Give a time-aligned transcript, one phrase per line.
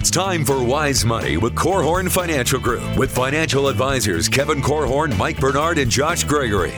[0.00, 5.38] It's time for Wise Money with Korhorn Financial Group with financial advisors Kevin Korhorn, Mike
[5.38, 6.72] Bernard, and Josh Gregory.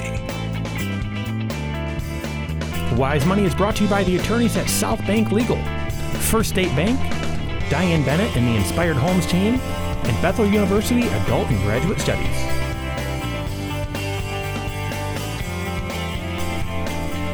[2.98, 5.56] Wise Money is brought to you by the attorneys at South Bank Legal,
[6.18, 6.98] First State Bank,
[7.70, 12.26] Diane Bennett and the Inspired Homes team, and Bethel University Adult and Graduate Studies.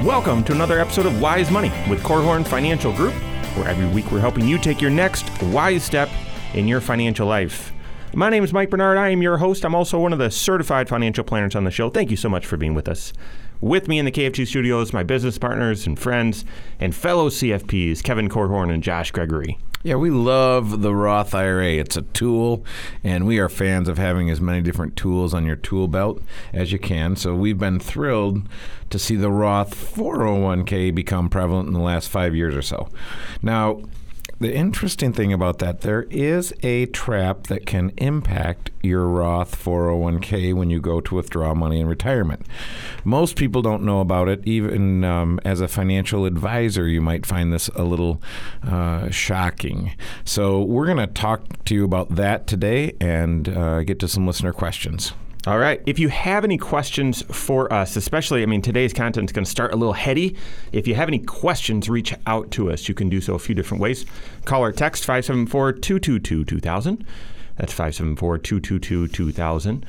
[0.05, 3.15] Welcome to another episode of Wise Money with Korhorn Financial Group,
[3.59, 6.09] where every week we're helping you take your next wise step
[6.55, 7.73] in your financial life.
[8.15, 8.97] My name is Mike Bernard.
[8.97, 9.65] I am your host.
[9.65, 11.91] I'm also one of the certified financial planners on the show.
[11.91, 13.13] Thank you so much for being with us.
[13.61, 16.45] With me in the KFG studios, my business partners and friends
[16.79, 19.59] and fellow CFPs, Kevin Korhorn and Josh Gregory.
[19.85, 21.75] Yeah, we love the Roth IRA.
[21.75, 22.65] It's a tool,
[23.05, 26.21] and we are fans of having as many different tools on your tool belt
[26.53, 27.15] as you can.
[27.15, 28.49] So we've been thrilled
[28.91, 32.89] to see the Roth 401k become prevalent in the last five years or so.
[33.41, 33.83] Now,
[34.41, 40.55] the interesting thing about that, there is a trap that can impact your Roth 401k
[40.55, 42.47] when you go to withdraw money in retirement.
[43.05, 44.47] Most people don't know about it.
[44.47, 48.23] Even um, as a financial advisor, you might find this a little
[48.63, 49.97] uh, shocking.
[50.25, 54.27] So, we're going to talk to you about that today and uh, get to some
[54.27, 55.13] listener questions.
[55.47, 55.81] All right.
[55.87, 59.51] If you have any questions for us, especially, I mean, today's content is going to
[59.51, 60.37] start a little heady.
[60.73, 62.89] If you have any questions, reach out to us.
[62.89, 64.05] You can do so a few different ways.
[64.45, 67.07] Call or text 574 222 2000.
[67.57, 69.87] That's 574 222 2000.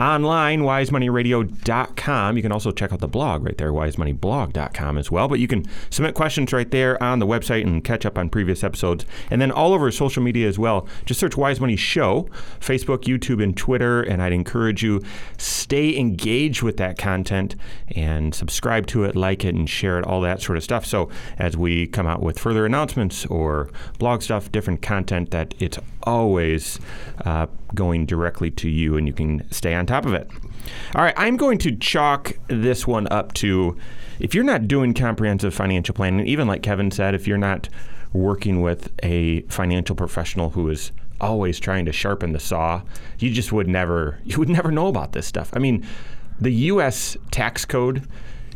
[0.00, 2.36] Online, wisemoneyradio.com.
[2.36, 5.28] You can also check out the blog right there, wisemoneyblog.com as well.
[5.28, 8.64] But you can submit questions right there on the website and catch up on previous
[8.64, 9.04] episodes.
[9.30, 10.88] And then all over social media as well.
[11.04, 14.00] Just search Wise Money Show, Facebook, YouTube, and Twitter.
[14.00, 15.02] And I'd encourage you
[15.36, 17.54] stay engaged with that content
[17.94, 20.86] and subscribe to it, like it, and share it, all that sort of stuff.
[20.86, 25.78] So as we come out with further announcements or blog stuff, different content, that it's
[26.04, 26.78] always
[27.24, 30.30] uh, going directly to you and you can stay on top of it.
[30.94, 33.76] All right, I'm going to chalk this one up to
[34.18, 37.68] if you're not doing comprehensive financial planning, even like Kevin said, if you're not
[38.12, 42.82] working with a financial professional who is always trying to sharpen the saw,
[43.18, 45.50] you just would never you would never know about this stuff.
[45.54, 45.86] I mean,
[46.40, 48.06] the US tax code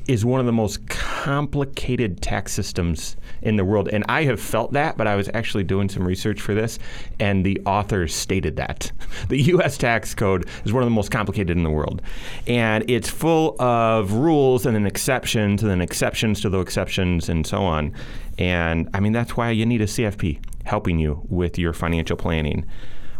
[0.07, 3.89] is one of the most complicated tax systems in the world.
[3.89, 6.79] And I have felt that, but I was actually doing some research for this,
[7.19, 8.93] and the author stated that.
[9.29, 12.03] The US tax code is one of the most complicated in the world.
[12.47, 17.47] And it's full of rules and then exceptions and then exceptions to the exceptions and
[17.47, 17.95] so on.
[18.39, 22.67] And I mean, that's why you need a CFP helping you with your financial planning.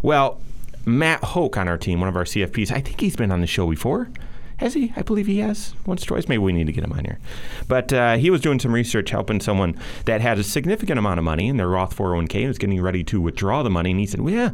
[0.03, 0.41] Well,
[0.85, 3.47] Matt Hoke on our team, one of our CFPs, I think he's been on the
[3.47, 4.09] show before.
[4.57, 4.93] Has he?
[4.95, 6.29] I believe he has once twice.
[6.29, 7.19] Maybe we need to get him on here.
[7.67, 11.25] But uh, he was doing some research helping someone that had a significant amount of
[11.25, 13.91] money in their Roth 401k and was getting ready to withdraw the money.
[13.91, 14.51] And he said, well, yeah,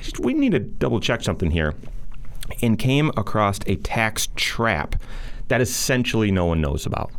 [0.00, 1.74] just, we need to double check something here.
[2.62, 4.96] And came across a tax trap
[5.48, 7.12] that essentially no one knows about.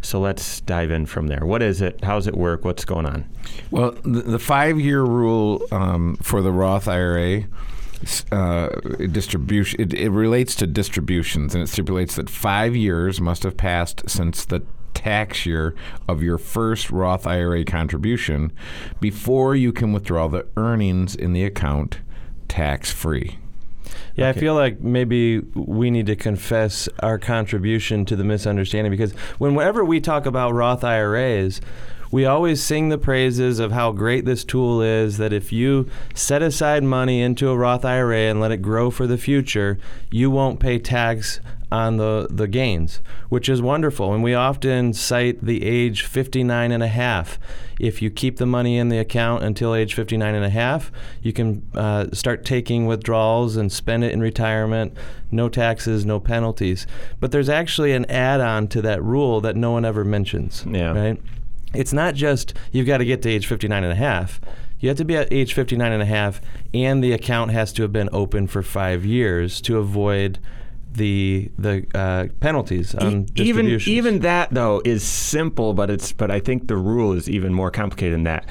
[0.00, 1.44] So let's dive in from there.
[1.44, 2.04] What is it?
[2.04, 2.64] How does it work?
[2.64, 3.28] What's going on?
[3.70, 7.44] Well, the, the five year rule um, for the Roth IRA
[8.32, 8.68] uh,
[9.10, 9.80] distribution.
[9.80, 14.44] It, it relates to distributions, and it stipulates that five years must have passed since
[14.44, 14.62] the
[14.94, 15.74] tax year
[16.08, 18.52] of your first Roth IRA contribution
[19.00, 22.00] before you can withdraw the earnings in the account
[22.48, 23.38] tax free.
[24.14, 24.38] Yeah, okay.
[24.38, 29.84] I feel like maybe we need to confess our contribution to the misunderstanding because whenever
[29.84, 31.60] we talk about Roth IRAs,
[32.10, 36.42] we always sing the praises of how great this tool is that if you set
[36.42, 39.78] aside money into a Roth IRA and let it grow for the future,
[40.10, 41.40] you won't pay tax
[41.70, 44.14] on the, the gains, which is wonderful.
[44.14, 47.38] And we often cite the age 59 and a half.
[47.80, 50.92] If you keep the money in the account until age 59 and a half,
[51.22, 54.96] you can uh, start taking withdrawals and spend it in retirement.
[55.30, 56.86] No taxes, no penalties.
[57.18, 60.64] But there's actually an add on to that rule that no one ever mentions.
[60.66, 60.92] Yeah.
[60.92, 61.20] Right?
[61.74, 64.40] It's not just you've got to get to age 59 and a half.
[64.78, 66.40] You have to be at age 59 and a half,
[66.74, 70.38] and the account has to have been open for five years to avoid
[70.92, 76.30] the the uh, penalties on e- even even that though is simple, but it's but
[76.30, 78.46] I think the rule is even more complicated than that.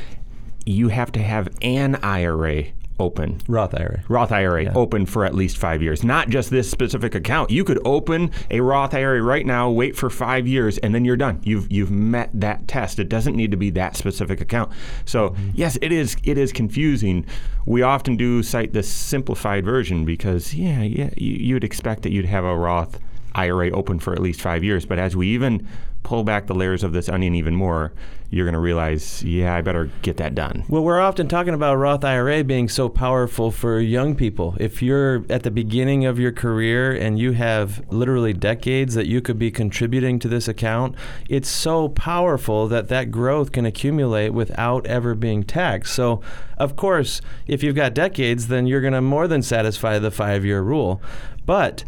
[0.65, 2.65] You have to have an IRA
[2.99, 3.41] open.
[3.47, 4.03] Roth IRA.
[4.07, 4.73] Roth IRA yeah.
[4.75, 7.49] open for at least five years, not just this specific account.
[7.49, 11.17] You could open a Roth IRA right now, wait for five years, and then you're
[11.17, 11.41] done.
[11.43, 12.99] You've you've met that test.
[12.99, 14.71] It doesn't need to be that specific account.
[15.05, 15.49] So mm-hmm.
[15.53, 17.25] yes, it is it is confusing.
[17.65, 22.25] We often do cite the simplified version because yeah yeah you, you'd expect that you'd
[22.25, 22.99] have a Roth
[23.35, 24.85] IRA open for at least five years.
[24.85, 25.67] But as we even
[26.03, 27.91] pull back the layers of this onion even more,
[28.35, 30.65] you're going to realize, yeah, I better get that done.
[30.67, 34.57] Well, we're often talking about Roth IRA being so powerful for young people.
[34.59, 39.21] If you're at the beginning of your career and you have literally decades that you
[39.21, 40.95] could be contributing to this account,
[41.29, 45.95] it's so powerful that that growth can accumulate without ever being taxed.
[45.95, 46.19] So,
[46.57, 50.43] of course, if you've got decades, then you're going to more than satisfy the five
[50.43, 51.01] year rule.
[51.45, 51.85] But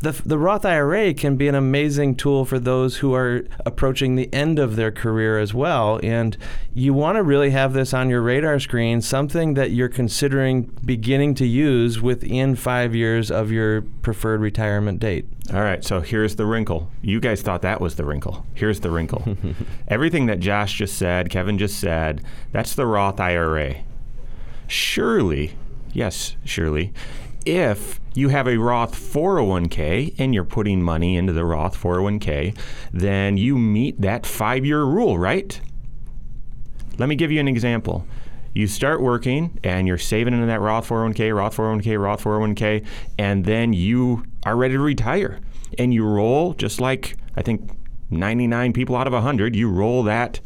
[0.00, 4.32] the, the Roth IRA can be an amazing tool for those who are approaching the
[4.32, 5.98] end of their career as well.
[6.04, 6.36] And
[6.72, 11.34] you want to really have this on your radar screen, something that you're considering beginning
[11.36, 15.26] to use within five years of your preferred retirement date.
[15.52, 16.90] All right, so here's the wrinkle.
[17.02, 18.46] You guys thought that was the wrinkle.
[18.54, 19.36] Here's the wrinkle.
[19.88, 22.22] Everything that Josh just said, Kevin just said,
[22.52, 23.76] that's the Roth IRA.
[24.68, 25.54] Surely,
[25.92, 26.92] yes, surely,
[27.44, 32.56] if you have a Roth 401k and you're putting money into the Roth 401k,
[32.92, 35.60] then you meet that five year rule, right?
[36.98, 38.06] Let me give you an example.
[38.54, 42.84] You start working and you're saving into that Roth 401k, Roth 401k, Roth 401k,
[43.18, 45.38] and then you are ready to retire.
[45.78, 47.70] And you roll just like I think
[48.10, 50.40] 99 people out of 100, you roll that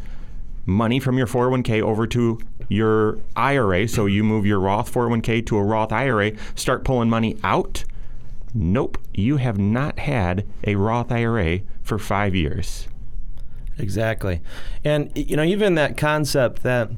[0.67, 3.88] money from your 401k over to your IRA.
[3.88, 7.85] So you move your Roth 401k to a Roth IRA, start pulling money out.
[8.55, 12.88] Nope, you have not had a Roth IRA for five years.
[13.79, 14.41] Exactly.
[14.85, 16.91] And, you know, even that concept that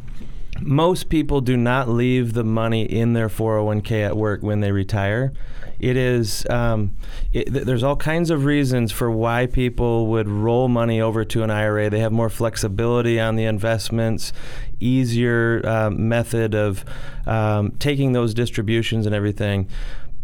[0.60, 5.32] most people do not leave the money in their 401k at work when they retire.
[5.80, 6.96] It is, um,
[7.32, 11.42] it, th- there's all kinds of reasons for why people would roll money over to
[11.42, 11.90] an IRA.
[11.90, 14.32] They have more flexibility on the investments,
[14.80, 16.84] easier uh, method of
[17.26, 19.68] um, taking those distributions and everything.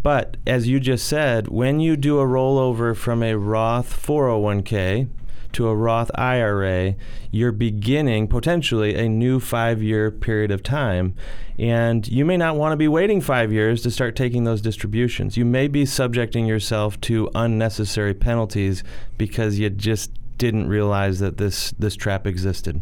[0.03, 5.09] But as you just said, when you do a rollover from a Roth 401k,
[5.53, 6.95] to a Roth IRA,
[7.31, 11.15] you're beginning potentially a new five year period of time.
[11.59, 15.37] And you may not want to be waiting five years to start taking those distributions.
[15.37, 18.83] You may be subjecting yourself to unnecessary penalties
[19.19, 22.81] because you just didn't realize that this, this trap existed.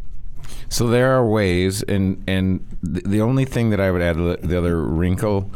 [0.68, 4.82] So there are ways, and and the only thing that I would add, the other
[4.82, 5.50] wrinkle,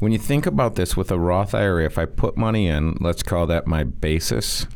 [0.00, 3.22] when you think about this with a Roth IRA, if I put money in, let's
[3.22, 4.66] call that my basis,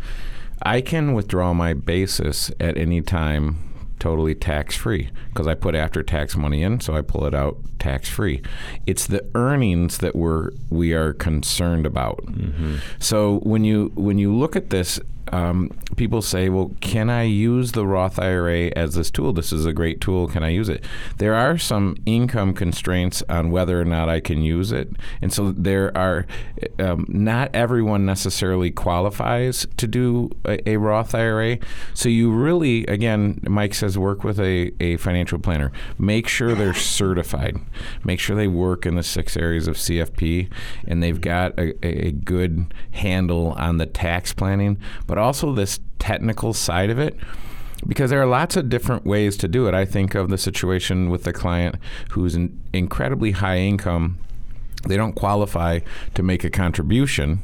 [0.63, 3.59] I can withdraw my basis at any time
[3.99, 7.57] totally tax free because I put after tax money in, so I pull it out
[7.79, 8.43] tax free.
[8.87, 12.19] It's the earnings that we're we are concerned about.
[12.27, 12.77] Mm-hmm.
[12.99, 15.01] So when you when you look at this
[15.33, 19.33] um, people say, well, can I use the Roth IRA as this tool?
[19.33, 20.29] This is a great tool.
[20.29, 20.85] Can I use it?
[21.19, 24.91] There are some income constraints on whether or not I can use it.
[25.23, 26.27] And so there are,
[26.79, 31.59] um, not everyone necessarily qualifies to do a, a, Roth IRA.
[31.95, 35.73] So you really, again, Mike says work with a, a financial planner.
[35.99, 37.59] Make sure they're certified.
[38.05, 40.51] Make sure they work in the six areas of CFP
[40.87, 44.79] and they've got a, a good handle on the tax planning.
[45.07, 47.17] But also this technical side of it
[47.87, 49.75] because there are lots of different ways to do it.
[49.75, 51.77] I think of the situation with the client
[52.11, 54.19] who's an incredibly high income.
[54.87, 55.81] They don't qualify
[56.15, 57.41] to make a contribution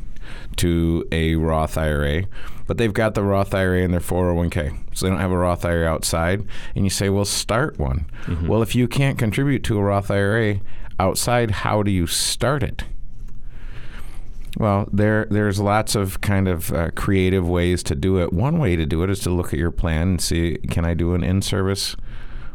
[0.57, 2.25] to a Roth IRA,
[2.67, 4.79] but they've got the Roth IRA in their 401k.
[4.95, 6.47] So they don't have a Roth IRA outside.
[6.75, 8.07] And you say, well, start one.
[8.25, 8.47] Mm-hmm.
[8.47, 10.61] Well, if you can't contribute to a Roth IRA
[10.99, 12.85] outside, how do you start it?
[14.59, 18.33] Well, there there's lots of kind of uh, creative ways to do it.
[18.33, 20.95] One way to do it is to look at your plan and see can I
[20.95, 21.97] do an in-service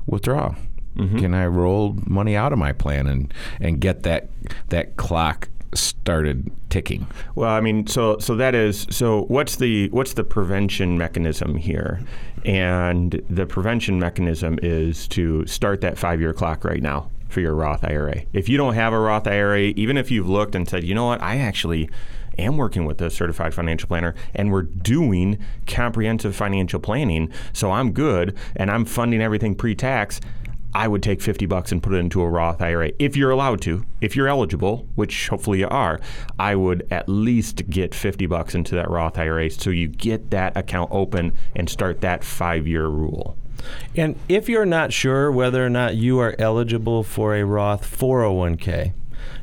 [0.06, 0.56] withdrawal?
[0.96, 1.20] Mm-hmm.
[1.20, 4.30] Can I roll money out of my plan and and get that
[4.70, 7.08] that clock started ticking?
[7.36, 9.24] Well, I mean, so so that is so.
[9.24, 12.02] What's the what's the prevention mechanism here?
[12.46, 17.56] And the prevention mechanism is to start that five year clock right now for your
[17.56, 18.24] Roth IRA.
[18.34, 21.08] If you don't have a Roth IRA, even if you've looked and said, you know
[21.08, 21.90] what, I actually
[22.38, 27.92] am working with a certified financial planner and we're doing comprehensive financial planning, so I'm
[27.92, 30.20] good and I'm funding everything pre tax.
[30.74, 32.92] I would take 50 bucks and put it into a Roth IRA.
[33.00, 36.02] If you're allowed to, if you're eligible, which hopefully you are,
[36.38, 40.58] I would at least get 50 bucks into that Roth IRA so you get that
[40.58, 43.38] account open and start that 5-year rule.
[43.96, 48.94] And if you're not sure whether or not you are eligible for a Roth 401k,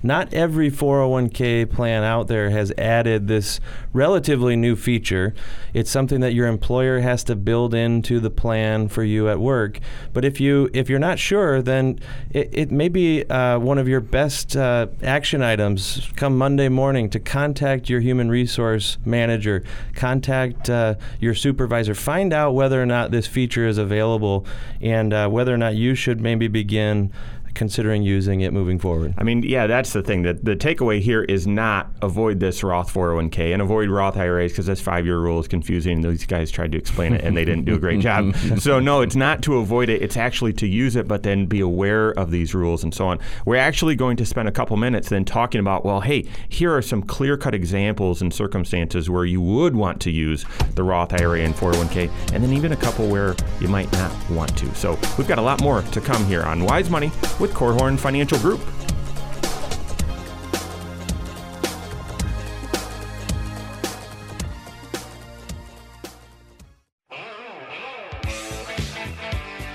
[0.02, 3.60] not every 401k plan out there has added this
[3.92, 5.34] relatively new feature.
[5.74, 9.80] It's something that your employer has to build into the plan for you at work.
[10.12, 11.98] But if you if you're not sure, then
[12.30, 17.10] it, it may be uh, one of your best uh, action items come Monday morning
[17.10, 19.62] to contact your human resource manager,
[19.94, 24.46] contact uh, your supervisor, find out whether or not this feature is available
[24.80, 27.12] and uh, whether or not you should maybe begin
[27.54, 29.14] considering using it moving forward?
[29.18, 30.22] I mean, yeah, that's the thing.
[30.22, 34.66] That the takeaway here is not avoid this Roth 401k and avoid Roth IRAs because
[34.66, 36.04] this five-year rule is confusing.
[36.04, 38.34] And these guys tried to explain it and they didn't do a great job.
[38.58, 40.02] So no, it's not to avoid it.
[40.02, 43.18] It's actually to use it, but then be aware of these rules and so on.
[43.44, 46.82] We're actually going to spend a couple minutes then talking about, well, hey, here are
[46.82, 50.44] some clear-cut examples and circumstances where you would want to use
[50.74, 54.56] the Roth IRA and 401k, and then even a couple where you might not want
[54.58, 54.74] to.
[54.74, 57.10] So we've got a lot more to come here on Wise Money
[57.42, 58.60] with Korhorn Financial Group.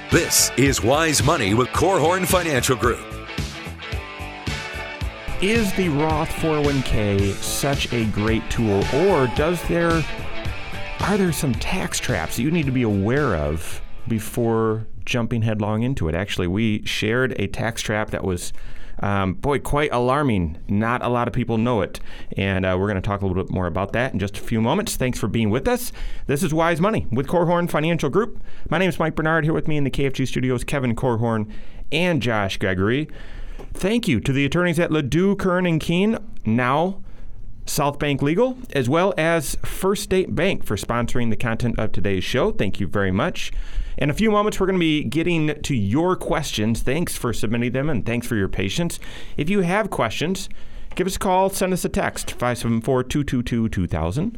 [0.09, 3.05] This is Wise Money with Korhorn Financial Group.
[5.41, 10.01] Is the Roth 401k such a great tool, or does there
[11.01, 15.83] are there some tax traps that you need to be aware of before jumping headlong
[15.83, 16.15] into it?
[16.15, 18.53] Actually, we shared a tax trap that was
[18.99, 20.57] um, boy, quite alarming.
[20.67, 21.99] Not a lot of people know it.
[22.35, 24.41] And uh, we're going to talk a little bit more about that in just a
[24.41, 24.95] few moments.
[24.95, 25.91] Thanks for being with us.
[26.25, 28.41] This is Wise Money with Korhorn Financial Group.
[28.69, 29.43] My name is Mike Bernard.
[29.43, 31.51] Here with me in the KFG studios, Kevin Korhorn
[31.91, 33.07] and Josh Gregory.
[33.73, 37.01] Thank you to the attorneys at LaDue, Curran, and Kuehn, now
[37.67, 42.23] South Bank Legal, as well as First State Bank for sponsoring the content of today's
[42.23, 42.51] show.
[42.51, 43.51] Thank you very much.
[43.97, 46.81] In a few moments, we're going to be getting to your questions.
[46.81, 48.99] Thanks for submitting them and thanks for your patience.
[49.37, 50.49] If you have questions,
[50.95, 54.37] give us a call, send us a text 574 222 2000.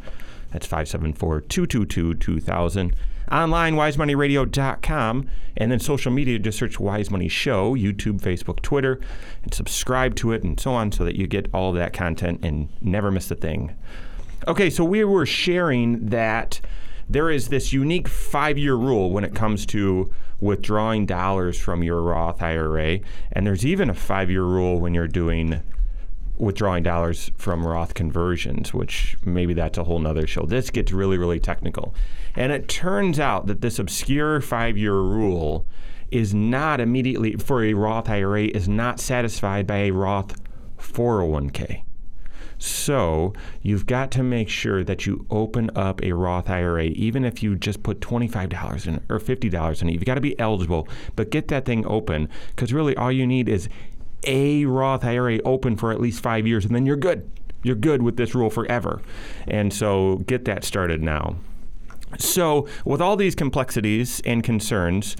[0.51, 2.95] That's 574 222 2000.
[3.31, 5.29] Online, wisemoneyradio.com.
[5.57, 8.99] And then social media, just search Wise Money Show, YouTube, Facebook, Twitter,
[9.43, 12.39] and subscribe to it and so on so that you get all of that content
[12.43, 13.75] and never miss a thing.
[14.47, 16.61] Okay, so we were sharing that
[17.09, 22.01] there is this unique five year rule when it comes to withdrawing dollars from your
[22.01, 22.99] Roth IRA.
[23.31, 25.61] And there's even a five year rule when you're doing
[26.39, 30.45] withdrawing dollars from Roth conversions, which maybe that's a whole nother show.
[30.45, 31.93] This gets really, really technical.
[32.35, 35.67] And it turns out that this obscure five year rule
[36.11, 40.35] is not immediately, for a Roth IRA, is not satisfied by a Roth
[40.79, 41.83] 401k.
[42.57, 47.41] So you've got to make sure that you open up a Roth IRA, even if
[47.41, 49.93] you just put $25 in or $50 in it.
[49.93, 53.47] You've got to be eligible, but get that thing open because really all you need
[53.47, 53.69] is
[54.23, 57.29] a Roth IRA open for at least five years, and then you're good.
[57.63, 59.01] You're good with this rule forever.
[59.47, 61.35] And so get that started now.
[62.17, 65.15] So, with all these complexities and concerns,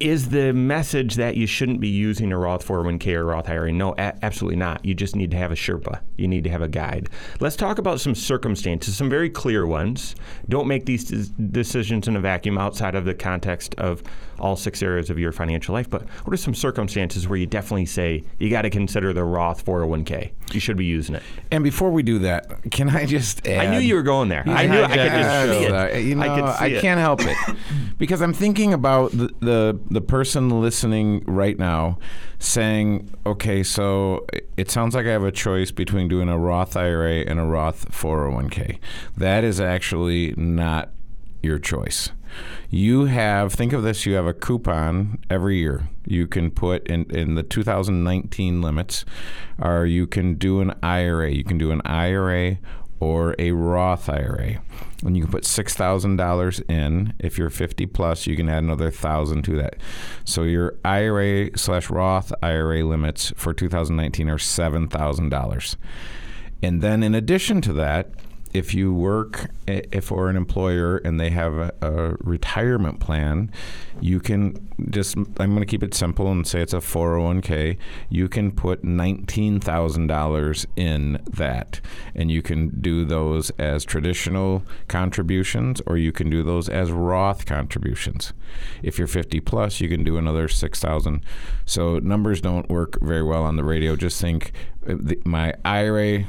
[0.00, 3.72] is the message that you shouldn't be using a Roth 401k or Roth IRA?
[3.72, 4.84] No, a- absolutely not.
[4.84, 6.00] You just need to have a Sherpa.
[6.16, 7.08] You need to have a guide.
[7.40, 10.14] Let's talk about some circumstances, some very clear ones.
[10.48, 14.02] Don't make these decisions in a vacuum outside of the context of
[14.38, 15.88] all six areas of your financial life.
[15.88, 19.64] But what are some circumstances where you definitely say you got to consider the Roth
[19.64, 20.32] 401k?
[20.52, 21.22] You should be using it.
[21.52, 23.66] And before we do that, can I just add?
[23.66, 24.42] I knew you were going there.
[24.46, 26.04] I knew I could just see it.
[26.04, 27.36] You know, I I can't help it
[27.98, 31.98] because I'm thinking about the, the the person listening right now,
[32.38, 37.24] saying, "Okay, so it sounds like I have a choice between doing a Roth IRA
[37.26, 38.78] and a Roth 401k.
[39.16, 40.90] That is actually not
[41.42, 42.10] your choice."
[42.70, 44.06] You have think of this.
[44.06, 45.88] You have a coupon every year.
[46.06, 49.04] You can put in in the 2019 limits,
[49.60, 51.30] or you can do an IRA.
[51.30, 52.58] You can do an IRA
[53.02, 54.62] or a Roth IRA,
[55.04, 57.14] and you can put six thousand dollars in.
[57.18, 59.74] If you're 50 plus, you can add another thousand to that.
[60.24, 65.76] So your IRA slash Roth IRA limits for 2019 are seven thousand dollars.
[66.62, 68.10] And then in addition to that,
[68.52, 73.50] if you work eh, if for an employer and they have a, a retirement plan,
[74.00, 77.78] you can just I'm going to keep it simple and say it's a 401k.
[78.10, 81.80] You can put $19,000 in that
[82.14, 87.46] and you can do those as traditional contributions or you can do those as Roth
[87.46, 88.32] contributions.
[88.82, 91.24] If you're 50 plus, you can do another 6,000.
[91.64, 93.96] So numbers don't work very well on the radio.
[93.96, 94.52] Just think
[94.86, 96.26] eh, the, my IRA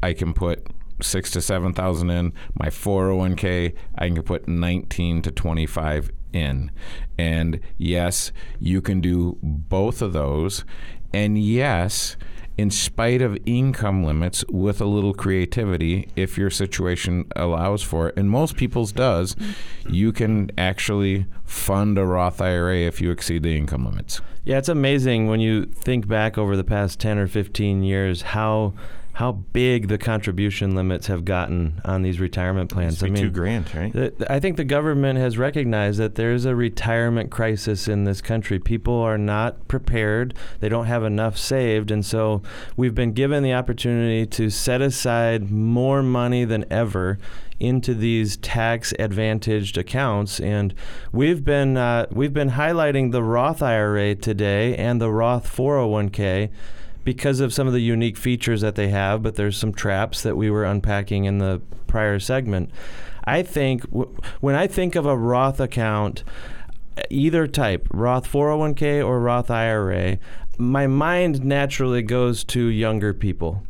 [0.00, 0.66] I can put
[1.00, 2.32] six to seven thousand in.
[2.54, 6.70] My 401k, I can put 19 to 25 in.
[7.18, 10.64] And yes, you can do both of those.
[11.12, 12.16] And yes,
[12.58, 18.16] in spite of income limits, with a little creativity, if your situation allows for it,
[18.16, 19.36] and most people's does,
[19.88, 24.20] you can actually fund a Roth IRA if you exceed the income limits.
[24.44, 28.74] Yeah, it's amazing when you think back over the past 10 or 15 years how
[29.18, 33.02] how big the contribution limits have gotten on these retirement plans.
[33.02, 34.14] I mean, two grand, right?
[34.30, 38.60] I think the government has recognized that there's a retirement crisis in this country.
[38.60, 42.42] People are not prepared; they don't have enough saved, and so
[42.76, 47.18] we've been given the opportunity to set aside more money than ever
[47.58, 50.72] into these tax advantaged accounts and
[51.10, 56.50] we've been uh, we've been highlighting the Roth IRA today and the Roth 401k
[57.08, 60.36] because of some of the unique features that they have, but there's some traps that
[60.36, 62.70] we were unpacking in the prior segment.
[63.24, 66.22] I think w- when I think of a Roth account,
[67.08, 70.18] either type, Roth 401k or Roth IRA,
[70.58, 73.62] my mind naturally goes to younger people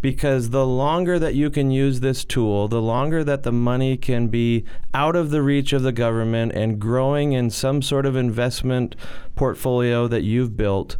[0.00, 4.28] because the longer that you can use this tool, the longer that the money can
[4.28, 4.64] be
[4.94, 8.96] out of the reach of the government and growing in some sort of investment
[9.36, 10.96] portfolio that you've built,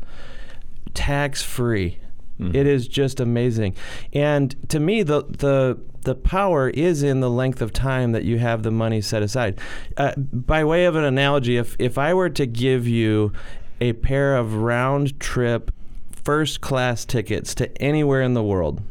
[0.95, 1.99] tax free.
[2.41, 2.55] Mm-hmm.
[2.55, 3.75] It is just amazing.
[4.13, 8.39] And to me, the, the, the power is in the length of time that you
[8.39, 9.59] have the money set aside.
[9.97, 13.33] Uh, by way of an analogy, if, if I were to give you
[13.81, 15.73] a pair of round trip
[16.13, 18.83] first class tickets to anywhere in the world,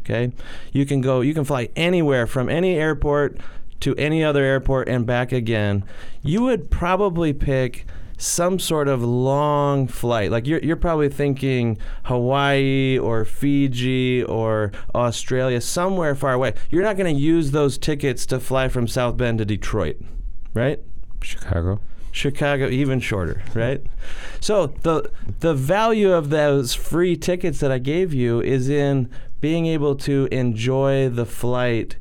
[0.00, 0.32] okay,
[0.72, 3.38] you can go, you can fly anywhere from any airport
[3.80, 5.84] to any other airport and back again,
[6.22, 10.30] you would probably pick some sort of long flight.
[10.30, 16.54] Like you're, you're probably thinking Hawaii or Fiji or Australia, somewhere far away.
[16.70, 20.00] You're not going to use those tickets to fly from South Bend to Detroit,
[20.54, 20.80] right?
[21.22, 21.80] Chicago.
[22.12, 23.84] Chicago even shorter, right?
[24.40, 29.66] So the the value of those free tickets that I gave you is in being
[29.66, 31.96] able to enjoy the flight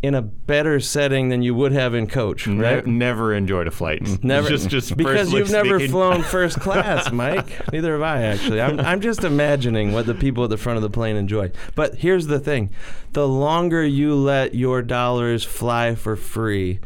[0.00, 2.86] in a better setting than you would have in coach, right?
[2.86, 4.22] Ne- never enjoyed a flight.
[4.22, 5.70] Never, just, just because you've speaking.
[5.70, 7.72] never flown first class, Mike.
[7.72, 8.60] Neither have I actually.
[8.60, 11.50] I'm, I'm just imagining what the people at the front of the plane enjoy.
[11.74, 12.70] But here's the thing:
[13.12, 16.78] the longer you let your dollars fly for free,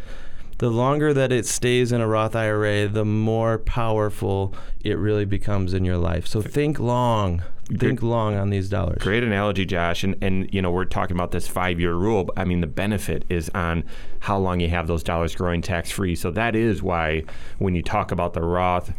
[0.63, 5.75] the longer that it stays in a Roth IRA, the more powerful it really becomes
[5.75, 6.25] in your life.
[6.25, 8.03] So think long think Great.
[8.03, 9.03] long on these dollars.
[9.03, 10.05] Great analogy, Josh.
[10.05, 12.29] And and you know we're talking about this five year rule.
[12.37, 13.83] I mean the benefit is on
[14.21, 16.15] how long you have those dollars growing tax free.
[16.15, 17.25] So that is why
[17.59, 18.93] when you talk about the Roth.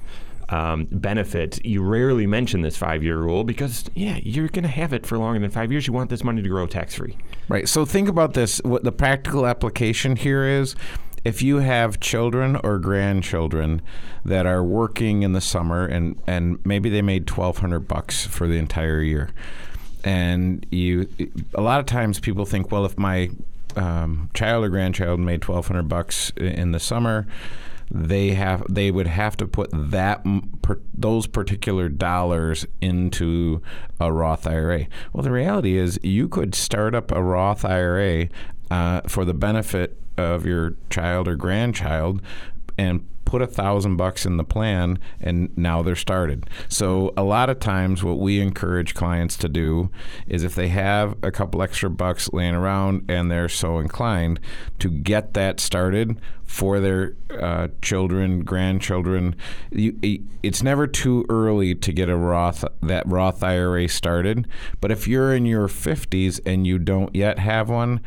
[0.50, 4.94] Um, benefits, you rarely mention this five year rule because, yeah, you're going to have
[4.94, 5.88] it for longer than five years.
[5.88, 7.18] You want this money to grow tax free.
[7.48, 7.68] Right.
[7.68, 8.60] So think about this.
[8.64, 10.76] What the practical application here is
[11.24, 13.82] if you have children or grandchildren
[14.26, 18.58] that are working in the summer and, and maybe they made 1200 bucks for the
[18.58, 19.30] entire year
[20.04, 21.08] and you
[21.54, 23.30] a lot of times people think well if my
[23.76, 27.26] um, child or grandchild made 1200 bucks in the summer
[27.90, 30.24] they have they would have to put that
[30.62, 33.62] per, those particular dollars into
[34.00, 34.88] a Roth IRA.
[35.12, 38.30] Well, the reality is you could start up a Roth IRA
[38.72, 42.22] uh, for the benefit of your child or grandchild
[42.78, 46.48] and put a thousand bucks in the plan and now they're started.
[46.68, 49.90] So a lot of times what we encourage clients to do
[50.28, 54.40] is if they have a couple extra bucks laying around and they're so inclined
[54.78, 59.36] to get that started for their uh, children grandchildren
[59.72, 59.98] you,
[60.44, 64.48] it's never too early to get a roth that roth ira started.
[64.80, 68.02] But if you're in your 50s and you don't yet have one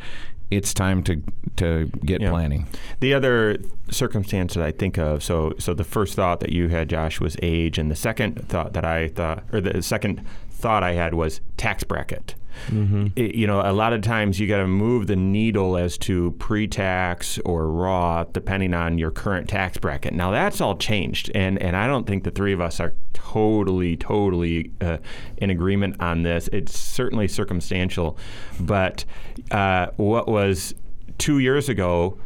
[0.49, 1.21] it's time to
[1.57, 2.29] to get yeah.
[2.29, 2.67] planning.
[2.99, 3.57] The other
[3.89, 7.35] circumstance that I think of, so so the first thought that you had, Josh, was
[7.41, 10.25] age, and the second thought that I thought, or the second
[10.57, 12.35] thought I had was tax bracket.
[12.67, 13.07] Mm-hmm.
[13.15, 16.31] It, you know, a lot of times you got to move the needle as to
[16.39, 20.13] pre-tax or Roth, depending on your current tax bracket.
[20.13, 23.95] Now that's all changed, and and I don't think the three of us are totally,
[23.95, 24.97] totally uh,
[25.37, 26.49] in agreement on this.
[26.51, 28.17] It's certainly circumstantial,
[28.59, 29.05] but
[29.51, 30.73] uh, what was
[31.19, 32.17] two years ago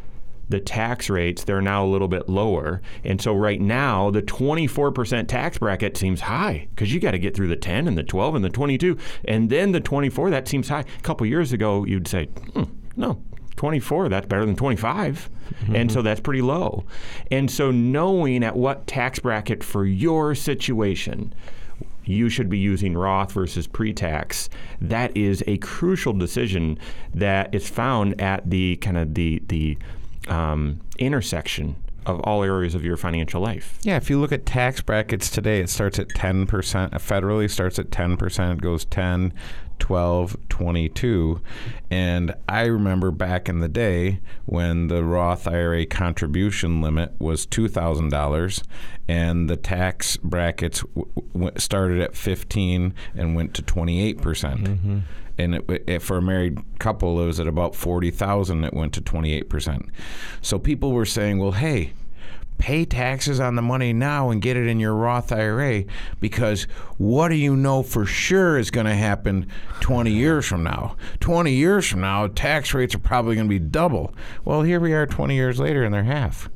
[0.48, 2.82] the tax rates, they're now a little bit lower.
[3.04, 7.34] And so right now, the 24% tax bracket seems high because you got to get
[7.34, 8.98] through the 10 and the 12 and the 22.
[9.26, 10.80] And then the 24, that seems high.
[10.80, 12.64] A couple years ago, you'd say, hmm,
[12.96, 13.22] no,
[13.56, 15.30] 24, that's better than 25.
[15.52, 15.76] Mm-hmm.
[15.76, 16.84] And so that's pretty low.
[17.30, 21.34] And so knowing at what tax bracket for your situation,
[22.04, 24.48] you should be using Roth versus pre-tax.
[24.80, 26.78] That is a crucial decision
[27.14, 29.78] that is found at the kind of the the
[30.28, 33.78] um, intersection of all areas of your financial life.
[33.82, 36.46] Yeah, if you look at tax brackets today, it starts at 10%.
[36.46, 39.32] Federally starts at 10%, it goes 10,
[39.78, 41.40] 12, 22.
[41.92, 48.62] And I remember back in the day when the Roth IRA contribution limit was $2,000
[49.08, 54.20] and the tax brackets w- w- started at 15 and went to 28%.
[54.20, 54.98] percent Mm-hmm.
[55.42, 58.64] And it, it, for a married couple, it was at about 40,000.
[58.64, 59.88] It went to 28%.
[60.40, 61.92] So people were saying, well, hey,
[62.58, 65.84] pay taxes on the money now and get it in your Roth IRA
[66.20, 66.64] because
[66.96, 69.48] what do you know for sure is going to happen
[69.80, 70.96] 20 years from now?
[71.20, 74.14] 20 years from now, tax rates are probably going to be double.
[74.44, 76.48] Well, here we are 20 years later and they're half.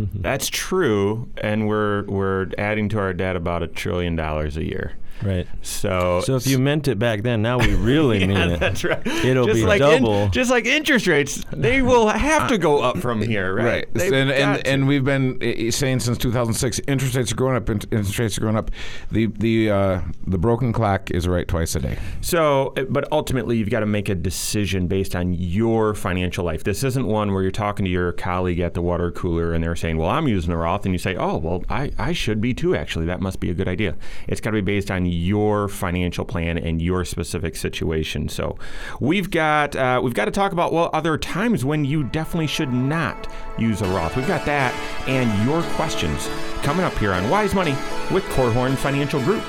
[0.14, 4.94] That's true, and we're we're adding to our debt about a trillion dollars a year.
[5.22, 5.46] Right.
[5.62, 8.60] So, So if you meant it back then, now we really mean it.
[8.60, 9.04] that's right.
[9.06, 10.28] It'll just be like in- double.
[10.30, 13.86] just like interest rates, they will have to go up from here, right?
[13.92, 14.70] They've And, and, to.
[14.70, 17.68] and we've been saying since 2006, interest rates are going up.
[17.70, 18.70] Interest rates are going up.
[19.10, 21.98] The the uh, the broken clock is right twice a day.
[22.20, 26.64] So, uh, but ultimately, you've got to make a decision based on your financial life.
[26.64, 29.76] This isn't one where you're talking to your colleague at the water cooler and they're
[29.76, 30.84] saying, Well, I'm using a Roth.
[30.84, 33.06] And you say, Oh, well, I, I should be too, actually.
[33.06, 33.96] That must be a good idea.
[34.28, 38.28] It's got to be based on your financial plan and your specific situation.
[38.28, 38.56] So,
[39.00, 42.72] we've got, uh, we've got to talk about, well, other times when you definitely should
[42.72, 43.26] not
[43.58, 44.16] use a Roth.
[44.16, 44.74] We've got that
[45.08, 46.28] and your questions
[46.62, 47.72] coming up here on Wise Money
[48.12, 49.44] with Korhorn Financial Group.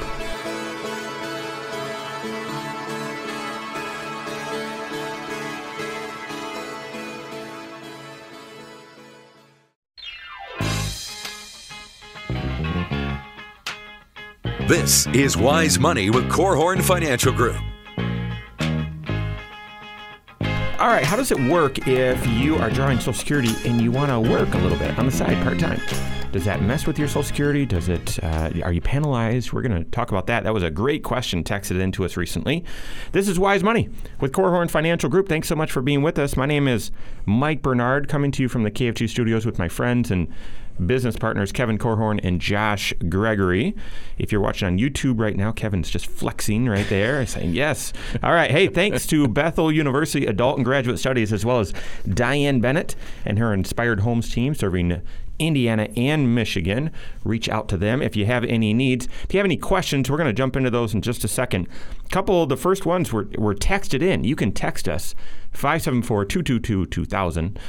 [14.72, 17.58] This is Wise Money with Korhorn Financial Group.
[20.80, 24.12] All right, how does it work if you are drawing Social Security and you want
[24.12, 25.82] to work a little bit on the side part time?
[26.32, 27.66] Does that mess with your Social Security?
[27.66, 28.24] Does it?
[28.24, 29.52] Uh, are you penalized?
[29.52, 30.46] We're going to talk about that.
[30.46, 32.64] That was a great question texted into us recently.
[33.12, 33.90] This is Wise Money
[34.22, 35.28] with Korhorn Financial Group.
[35.28, 36.38] Thanks so much for being with us.
[36.38, 36.92] My name is
[37.26, 40.34] Mike Bernard, coming to you from the KFG studios with my friends and
[40.86, 43.76] business partners Kevin Korhorn and Josh Gregory.
[44.18, 47.94] If you're watching on YouTube right now, Kevin's just flexing right there, saying yes.
[48.24, 48.52] All right.
[48.52, 51.74] Hey, thanks to Bethel University Adult and Graduate Studies, as well as
[52.08, 55.02] Diane Bennett and her Inspired Homes team serving
[55.40, 56.92] Indiana and Michigan.
[57.24, 59.08] Reach out to them if you have any needs.
[59.24, 61.68] If you have any questions, we're going to jump into those in just a second.
[62.06, 64.24] A couple of the first ones were, were texted in.
[64.24, 65.16] You can text us
[65.52, 67.60] 574 222 2000.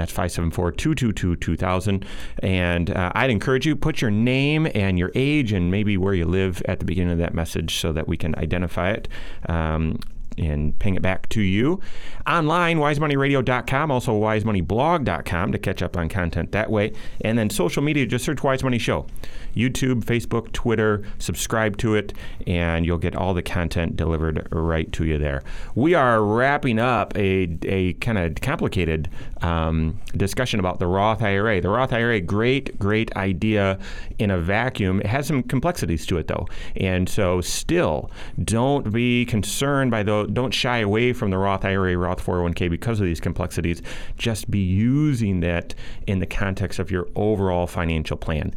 [0.00, 2.06] That's 574 222 2000.
[2.42, 6.24] And uh, I'd encourage you, put your name and your age and maybe where you
[6.24, 9.08] live at the beginning of that message so that we can identify it.
[9.46, 9.98] Um,
[10.38, 11.80] and ping it back to you.
[12.26, 16.92] Online, wisemoneyradio.com, also wisemoneyblog.com to catch up on content that way.
[17.22, 19.06] And then social media, just search Wise Money Show.
[19.54, 22.12] YouTube, Facebook, Twitter, subscribe to it,
[22.46, 25.42] and you'll get all the content delivered right to you there.
[25.74, 29.08] We are wrapping up a, a kind of complicated
[29.42, 31.60] um, discussion about the Roth IRA.
[31.60, 33.78] The Roth IRA, great, great idea
[34.18, 35.00] in a vacuum.
[35.00, 36.46] It has some complexities to it, though.
[36.76, 38.10] And so, still,
[38.44, 43.00] don't be concerned by the, don't shy away from the Roth IRA, Roth 401k because
[43.00, 43.82] of these complexities.
[44.16, 45.74] Just be using that
[46.06, 48.54] in the context of your overall financial plan.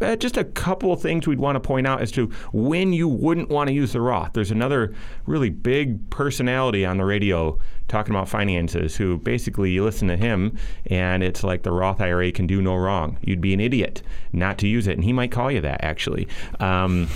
[0.00, 3.08] Uh, just a couple of things we'd want to point out as to when you
[3.08, 4.32] wouldn't want to use the Roth.
[4.32, 4.94] There's another
[5.26, 10.56] really big personality on the radio talking about finances who basically you listen to him
[10.86, 13.18] and it's like the Roth IRA can do no wrong.
[13.22, 14.94] You'd be an idiot not to use it.
[14.94, 16.26] And he might call you that actually.
[16.60, 17.08] Um,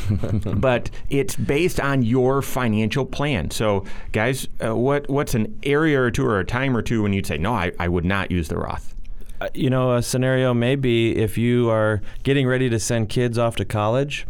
[0.56, 3.50] but it's based on your financial plan.
[3.50, 7.12] So, guys, uh, what what's an area or two or a time or two when
[7.12, 8.94] you'd say, no, I, I would not use the Roth?
[9.40, 13.38] Uh, you know, a scenario may be if you are getting ready to send kids
[13.38, 14.26] off to college.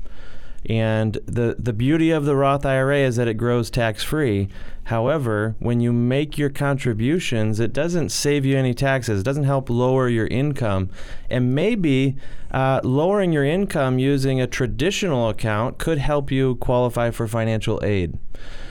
[0.68, 4.48] And the, the beauty of the Roth IRA is that it grows tax free.
[4.85, 9.20] However, when you make your contributions, it doesn't save you any taxes.
[9.20, 10.90] It doesn't help lower your income.
[11.31, 12.16] And maybe
[12.50, 18.18] uh, lowering your income using a traditional account could help you qualify for financial aid.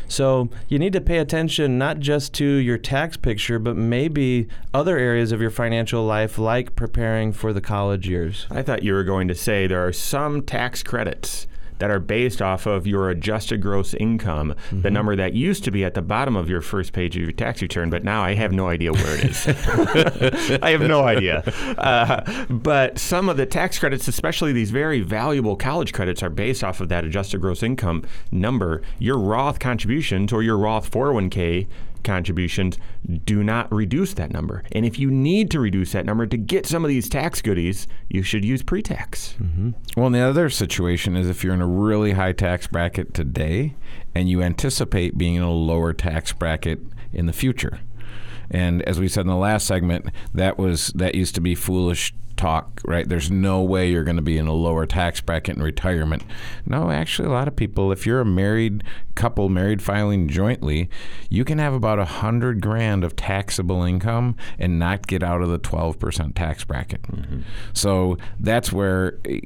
[0.08, 4.98] So you need to pay attention not just to your tax picture, but maybe other
[4.98, 8.48] areas of your financial life, like preparing for the college years.
[8.50, 11.48] I thought you were going to say there are some tax credits
[11.80, 14.82] that are based off of your adjusted gross income, Mm-hmm.
[14.82, 17.32] the number that used to be at the bottom of your first page of your
[17.32, 19.48] tax return, but now I have no idea where it is.
[20.64, 21.40] I have no idea.
[21.78, 26.64] Uh, but some of the tax credits, especially these very valuable college credits, are based
[26.64, 28.82] off of that adjusted gross income number.
[29.00, 31.68] Your Roth contributions or your Roth 401k
[32.04, 32.78] contributions,
[33.26, 34.64] do not reduce that number.
[34.72, 37.88] And if you need to reduce that number to get some of these tax goodies,
[38.10, 39.36] you should use pre tax.
[39.42, 39.72] Mm-hmm.
[39.96, 43.76] Well, and the other situation is if you're in a really high tax bracket today
[44.16, 46.80] and you anticipate being in a lower tax bracket
[47.14, 47.80] in the future.
[48.50, 52.14] And as we said in the last segment, that was that used to be foolish
[52.38, 53.08] talk, right?
[53.08, 56.24] There's no way you're going to be in a lower tax bracket in retirement.
[56.66, 58.84] No, actually, a lot of people, if you're a married
[59.16, 60.90] couple, married filing jointly,
[61.30, 65.50] you can have about a hundred grand of taxable income and not get out of
[65.50, 67.02] the 12% tax bracket.
[67.74, 69.40] So that's where eh,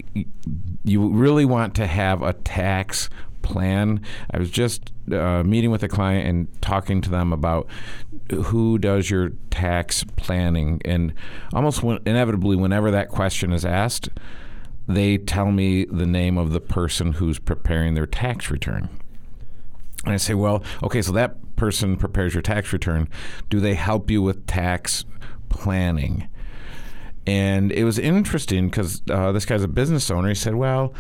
[0.84, 3.10] you really want to have a tax
[3.42, 4.02] plan.
[4.32, 7.68] I was just uh, meeting with a client and talking to them about
[8.32, 11.14] who does your tax planning, and
[11.54, 14.10] almost when, inevitably, whenever that question is asked,
[14.88, 18.90] they tell me the name of the person who's preparing their tax return.
[20.06, 23.08] And I say, well, okay, so that person prepares your tax return.
[23.50, 25.06] Do they help you with tax
[25.50, 26.28] planning?
[27.28, 30.30] And it was interesting because uh, this guy's a business owner.
[30.30, 30.94] He said, well,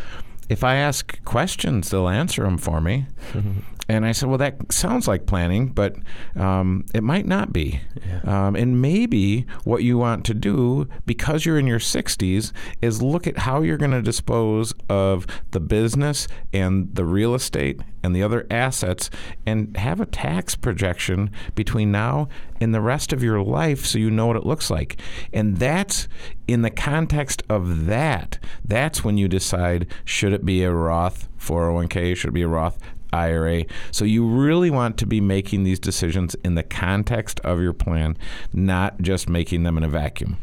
[0.51, 3.05] if I ask questions, they'll answer them for me.
[3.91, 5.97] And I said, well, that sounds like planning, but
[6.38, 7.82] um, it might not be.
[8.23, 13.27] Um, and maybe what you want to do, because you're in your 60s, is look
[13.27, 18.23] at how you're going to dispose of the business and the real estate and the
[18.23, 19.10] other assets
[19.45, 22.30] and have a tax projection between now
[22.62, 25.01] and the rest of your life so you know what it looks like.
[25.34, 26.08] And that's
[26.47, 32.15] in the context of that, that's when you decide should it be a Roth 401k,
[32.15, 32.80] should it be a Roth
[33.13, 33.65] IRA.
[33.91, 38.17] So you really want to be making these decisions in the context of your plan,
[38.54, 40.38] not just making them in a vacuum.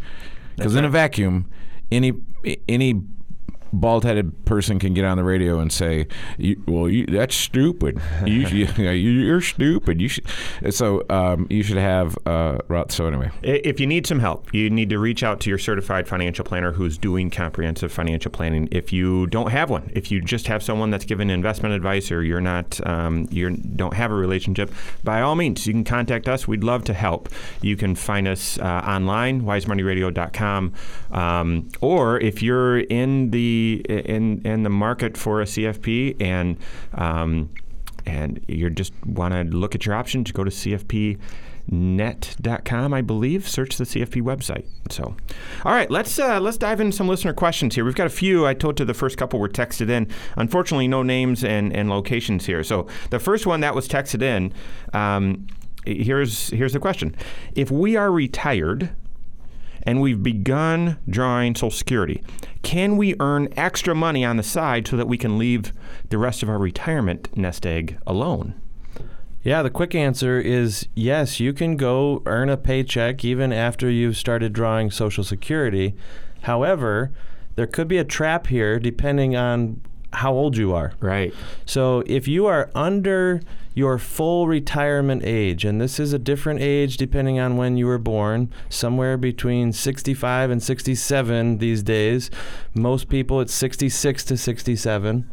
[0.56, 1.48] Because in a vacuum,
[1.90, 2.12] any
[2.68, 3.02] any
[3.72, 8.00] bald-headed person can get on the radio and say, you, "Well, you, that's stupid.
[8.24, 10.24] You, you, you're stupid." You should.
[10.70, 12.16] So um, you should have.
[12.26, 15.58] Uh, so anyway, If you need some help, you need to reach out to your
[15.58, 18.68] certified financial planner who's doing comprehensive financial planning.
[18.70, 22.22] If you don't have one, if you just have someone that's giving investment advice, or
[22.22, 24.72] you're not, um, you don't have a relationship,
[25.04, 26.46] by all means, you can contact us.
[26.46, 27.28] We'd love to help.
[27.62, 30.72] You can find us uh, online, wisemoneyradio.com,
[31.12, 33.57] um, or if you're in the
[33.88, 36.56] in in the market for a CFP and
[36.94, 37.50] um,
[38.08, 43.46] and you just want to look at your options, go to CFPnet.com, I believe.
[43.46, 44.64] Search the CFP website.
[44.90, 45.14] So,
[45.64, 47.84] all right, let's uh, let's dive into some listener questions here.
[47.84, 48.46] We've got a few.
[48.46, 50.08] I told you the first couple were texted in.
[50.36, 52.64] Unfortunately, no names and, and locations here.
[52.64, 54.54] So the first one that was texted in.
[54.94, 55.46] Um,
[55.84, 57.14] here's here's the question:
[57.54, 58.88] If we are retired
[59.82, 62.22] and we've begun drawing Social Security.
[62.62, 65.72] Can we earn extra money on the side so that we can leave
[66.08, 68.54] the rest of our retirement nest egg alone?
[69.42, 74.16] Yeah, the quick answer is yes, you can go earn a paycheck even after you've
[74.16, 75.94] started drawing Social Security.
[76.42, 77.12] However,
[77.54, 79.80] there could be a trap here depending on
[80.12, 80.92] how old you are.
[81.00, 81.34] Right.
[81.66, 83.40] So if you are under
[83.74, 87.98] your full retirement age, and this is a different age depending on when you were
[87.98, 92.30] born, somewhere between 65 and 67 these days.
[92.74, 95.30] Most people it's 66 to 67.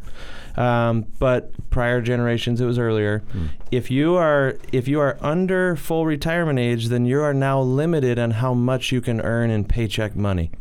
[0.57, 3.23] Um, but prior generations it was earlier.
[3.71, 8.19] If you are if you are under full retirement age, then you are now limited
[8.19, 10.51] on how much you can earn in paycheck money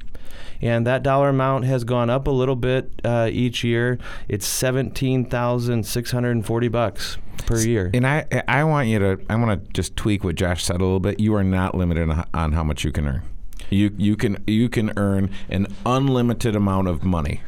[0.65, 3.99] and that dollar amount has gone up a little bit uh, each year.
[4.29, 7.91] It's seventeen thousand six hundred and forty bucks per year.
[7.93, 10.85] and I I want you to I want to just tweak what Josh said a
[10.85, 11.21] little bit.
[11.21, 13.23] You are not limited on, how much you can earn.
[13.69, 17.43] You you can you can earn an unlimited amount of money.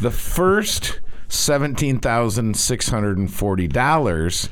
[0.00, 4.48] The first seventeen thousand six hundred and forty dollars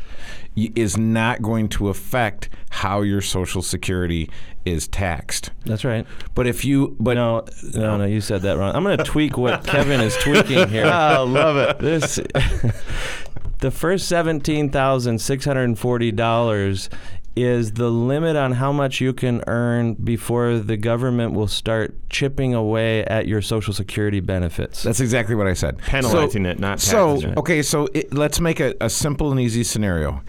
[0.57, 4.31] is not going to affect how your Social Security
[4.65, 5.51] is taxed.
[5.65, 6.07] That's right.
[6.35, 8.75] But if you, but no, no, no, you said that wrong.
[8.75, 10.87] I'm going to tweak what Kevin is tweaking here.
[10.87, 11.79] I love it.
[11.79, 12.17] This.
[13.59, 16.89] the first $17,640
[17.37, 22.55] is the limit on how much you can earn before the government will start chipping
[22.55, 24.83] away at your Social Security benefits.
[24.83, 25.79] That's exactly what I said.
[25.79, 27.15] Penalizing it, not so.
[27.15, 27.39] taxing it.
[27.39, 30.23] Okay, so it, let's make a, a simple and easy scenario.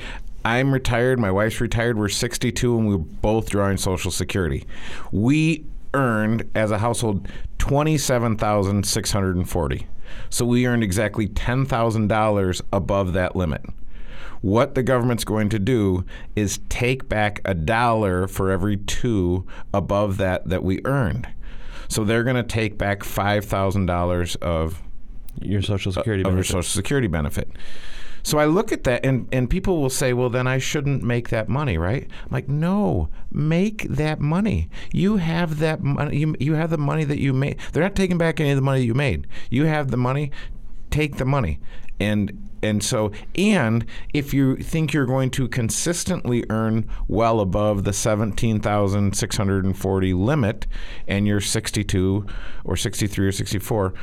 [0.43, 1.19] I'm retired.
[1.19, 1.97] My wife's retired.
[1.97, 4.65] We're 62, and we're both drawing Social Security.
[5.11, 9.87] We earned as a household 27,640.
[10.29, 13.61] So we earned exactly $10,000 above that limit.
[14.41, 16.03] What the government's going to do
[16.35, 21.27] is take back a dollar for every two above that that we earned.
[21.87, 24.81] So they're going to take back $5,000 of
[25.41, 26.43] your Social Security of your.
[26.43, 27.49] Social Security benefit.
[28.23, 31.29] So I look at that, and, and people will say, well, then I shouldn't make
[31.29, 32.03] that money, right?
[32.03, 34.69] I'm like, no, make that money.
[34.93, 36.17] You have that money.
[36.17, 37.57] You, you have the money that you made.
[37.73, 39.27] They're not taking back any of the money you made.
[39.49, 40.31] You have the money.
[40.91, 41.59] Take the money.
[42.01, 47.93] And and so and if you think you're going to consistently earn well above the
[47.93, 50.67] 17,640 limit
[51.07, 52.25] and you're 62
[52.63, 53.93] or 63 or 64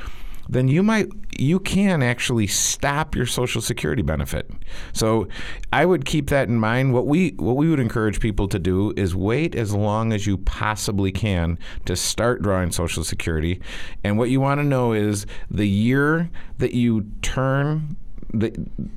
[0.48, 1.08] then you might
[1.38, 4.50] you can actually stop your social security benefit.
[4.92, 5.28] So
[5.72, 6.92] I would keep that in mind.
[6.92, 10.38] What we what we would encourage people to do is wait as long as you
[10.38, 13.60] possibly can to start drawing social security.
[14.02, 17.96] And what you want to know is the year that you turn
[18.32, 18.52] the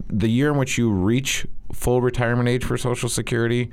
[0.09, 3.71] the year in which you reach full retirement age for social security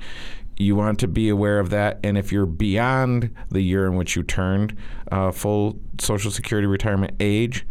[0.59, 1.99] you want to be aware of that.
[2.03, 4.77] And if you're beyond the year in which you turned
[5.11, 7.65] uh, full Social Security retirement age,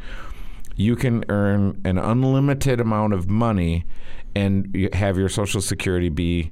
[0.74, 3.84] you can earn an unlimited amount of money
[4.34, 6.50] and have your Social Security be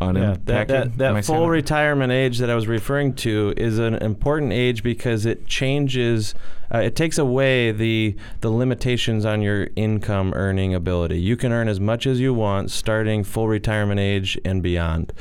[0.00, 0.48] unimpacted.
[0.48, 4.52] Yeah, that, that, that full retirement age that I was referring to is an important
[4.52, 6.34] age because it changes,
[6.74, 11.20] uh, it takes away the the limitations on your income earning ability.
[11.20, 15.12] You can earn as much as you want starting full retirement age and beyond.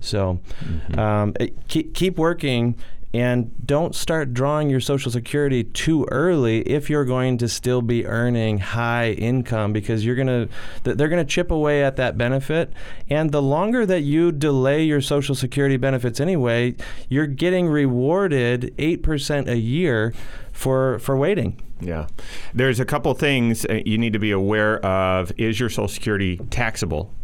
[0.00, 0.98] So Mm-hmm.
[0.98, 1.34] um,
[1.68, 2.76] keep, keep working.
[3.14, 8.04] And don't start drawing your Social Security too early if you're going to still be
[8.04, 10.48] earning high income because you're gonna
[10.82, 12.70] they're gonna chip away at that benefit.
[13.08, 16.74] And the longer that you delay your Social Security benefits anyway,
[17.08, 20.12] you're getting rewarded eight percent a year
[20.52, 21.62] for for waiting.
[21.80, 22.08] Yeah.
[22.52, 25.32] There's a couple things uh, you need to be aware of.
[25.38, 27.14] Is your Social Security taxable?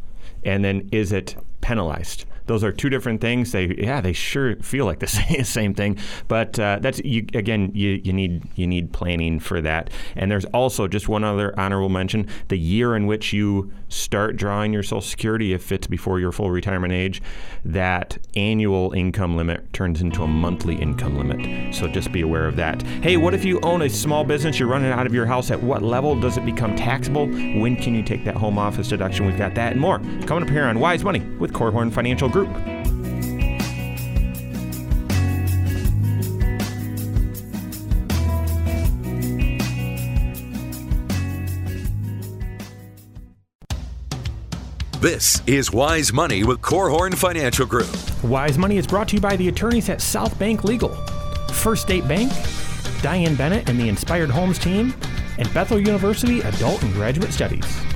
[0.45, 2.25] And then is it penalized?
[2.47, 3.53] Those are two different things.
[3.53, 5.99] They, yeah, they sure feel like the same, same thing.
[6.29, 9.91] But uh, that's you, again, you, you need you need planning for that.
[10.17, 14.73] And there's also just one other honorable mention: the year in which you start drawing
[14.73, 17.23] your Social Security, if it's before your full retirement age,
[17.65, 21.75] that annual income limit turns into a monthly income limit.
[21.75, 22.83] So just be aware of that.
[22.83, 24.59] Hey, what if you own a small business?
[24.59, 25.51] You're running out of your house.
[25.51, 27.27] At what level does it become taxable?
[27.27, 29.27] When can you take that home office deduction?
[29.27, 32.49] We've got that and more coming up here on Wise Money with Korhorn Financial Group.
[45.01, 47.87] This is Wise Money with Korhorn Financial Group.
[48.25, 50.89] Wise Money is brought to you by the attorneys at South Bank Legal,
[51.53, 52.33] First State Bank,
[53.01, 54.93] Diane Bennett and the Inspired Homes team,
[55.39, 57.94] and Bethel University Adult and Graduate Studies.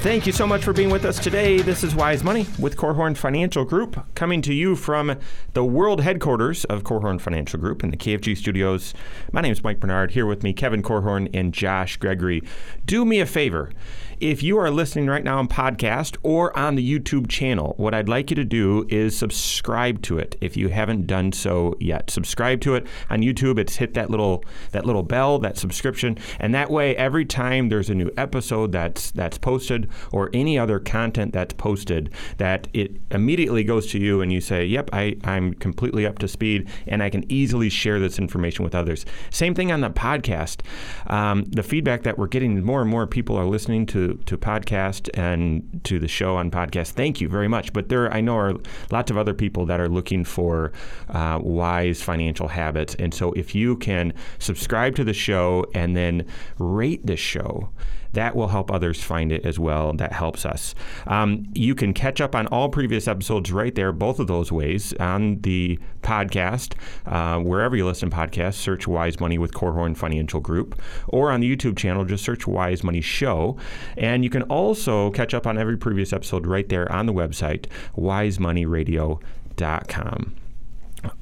[0.00, 1.60] Thank you so much for being with us today.
[1.60, 5.18] This is Wise Money with Korhorn Financial Group, coming to you from
[5.52, 8.94] the world headquarters of Korhorn Financial Group in the KFG studios.
[9.30, 10.12] My name is Mike Bernard.
[10.12, 12.42] Here with me, Kevin Korhorn and Josh Gregory.
[12.86, 13.72] Do me a favor.
[14.20, 18.06] If you are listening right now on podcast or on the YouTube channel, what I'd
[18.06, 22.10] like you to do is subscribe to it if you haven't done so yet.
[22.10, 23.58] Subscribe to it on YouTube.
[23.58, 27.88] It's hit that little that little bell, that subscription, and that way every time there's
[27.88, 33.64] a new episode that's that's posted or any other content that's posted, that it immediately
[33.64, 37.08] goes to you and you say, "Yep, I I'm completely up to speed and I
[37.08, 40.60] can easily share this information with others." Same thing on the podcast.
[41.06, 45.08] Um, the feedback that we're getting, more and more people are listening to to podcast
[45.14, 46.90] and to the show on podcast.
[46.90, 47.72] Thank you very much.
[47.72, 48.54] But there, I know, are
[48.90, 50.72] lots of other people that are looking for
[51.08, 52.94] uh, wise financial habits.
[52.96, 56.26] And so, if you can subscribe to the show and then
[56.58, 57.70] rate the show.
[58.12, 59.92] That will help others find it as well.
[59.92, 60.74] That helps us.
[61.06, 64.92] Um, you can catch up on all previous episodes right there, both of those ways,
[64.94, 66.74] on the podcast.
[67.06, 71.40] Uh, wherever you listen to podcasts, search Wise Money with Korhorn Financial Group, or on
[71.40, 73.56] the YouTube channel, just search Wise Money Show.
[73.96, 77.66] And you can also catch up on every previous episode right there on the website,
[77.96, 80.36] wisemoneyradio.com.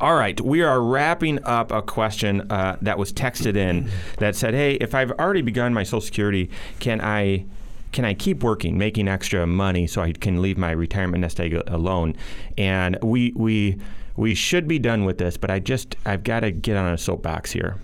[0.00, 4.54] All right, we are wrapping up a question uh, that was texted in that said,
[4.54, 7.46] "Hey, if I've already begun my Social Security, can I
[7.92, 11.54] can I keep working, making extra money, so I can leave my retirement nest egg
[11.68, 12.16] alone?"
[12.56, 13.78] And we we
[14.16, 16.98] we should be done with this, but I just I've got to get on a
[16.98, 17.76] soapbox here.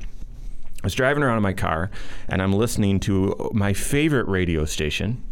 [0.83, 1.91] I was driving around in my car,
[2.29, 5.23] and I'm listening to my favorite radio station,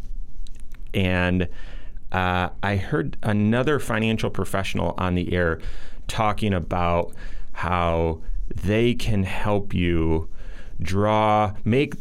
[0.94, 1.48] and
[2.12, 5.60] uh, I heard another financial professional on the air
[6.12, 7.12] talking about
[7.52, 8.20] how
[8.54, 10.28] they can help you
[10.80, 11.94] draw make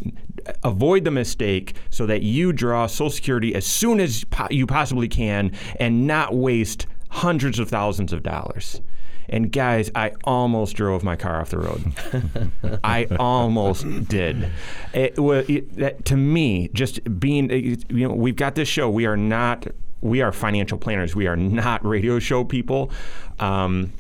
[0.63, 5.08] avoid the mistake so that you draw social security as soon as po- you possibly
[5.08, 8.81] can and not waste hundreds of thousands of dollars
[9.29, 12.79] And guys, I almost drove my car off the road.
[12.83, 14.50] I almost did.
[14.94, 18.90] It, wa- it, that, to me, just being, uh, you know, we've got this show.
[18.90, 19.67] We are not,
[20.02, 21.15] we are financial planners.
[21.15, 22.92] We are not radio show people.
[23.40, 23.94] Um,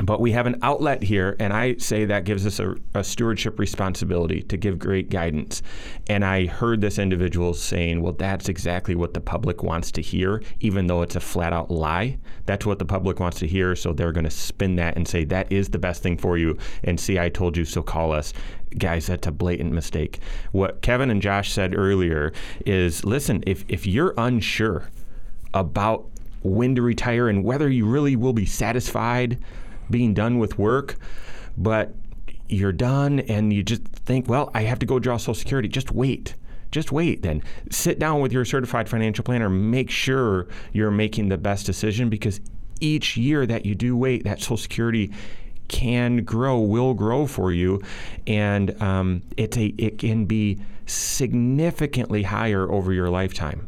[0.00, 3.58] but we have an outlet here, and I say that gives us a, a, stewardship
[3.58, 5.60] responsibility to give great guidance.
[6.08, 10.40] And I heard this individual saying, Well, that's exactly what the public wants to hear,
[10.60, 12.18] even though it's a flat out lie.
[12.46, 13.74] That's what the public wants to hear.
[13.74, 16.56] So they're going to spin that and say, That is the best thing for you.
[16.84, 18.32] And see, I told you, so call us.
[18.78, 20.20] Guys, that's a blatant mistake.
[20.52, 22.32] What Kevin and Josh said earlier
[22.64, 24.88] is listen, if, if you're unsure
[25.54, 26.08] about
[26.42, 29.38] when to retire and whether you really will be satisfied,
[29.90, 30.96] being done with work,
[31.56, 31.94] but
[32.48, 35.68] you're done and you just think, well, I have to go draw Social Security.
[35.68, 36.34] Just wait.
[36.70, 37.42] Just wait then.
[37.70, 39.48] Sit down with your certified financial planner.
[39.48, 42.40] Make sure you're making the best decision because
[42.80, 45.12] each year that you do wait, that Social Security
[45.68, 47.82] can grow, will grow for you,
[48.26, 53.67] and um, it's a it can be significantly higher over your lifetime.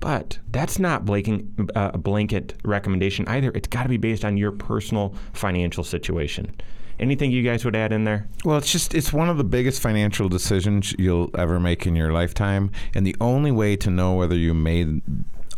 [0.00, 1.44] But that's not blanket,
[1.74, 3.50] uh, a blanket recommendation either.
[3.54, 6.54] It's got to be based on your personal financial situation.
[7.00, 8.28] Anything you guys would add in there?
[8.44, 12.12] Well, it's just it's one of the biggest financial decisions you'll ever make in your
[12.12, 15.00] lifetime, and the only way to know whether you made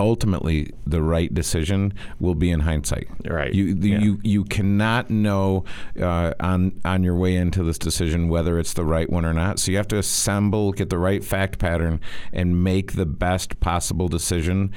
[0.00, 3.06] ultimately the right decision will be in hindsight.
[3.24, 3.52] Right.
[3.52, 4.00] You Yeah.
[4.00, 5.64] you you cannot know
[6.00, 9.58] uh, on on your way into this decision whether it's the right one or not.
[9.58, 12.00] So you have to assemble, get the right fact pattern,
[12.32, 14.72] and make the best possible decision.